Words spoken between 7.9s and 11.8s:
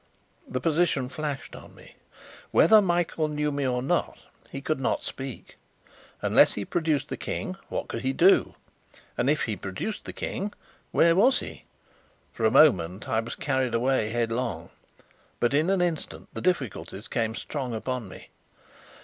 he do? And if he produced the King, where was he?